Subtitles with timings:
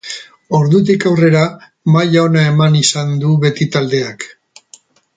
[0.59, 1.43] Ordutik aurrera
[1.97, 4.31] maila ona eman izan du beti taldeak.